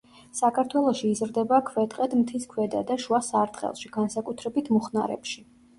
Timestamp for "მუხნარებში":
4.79-5.51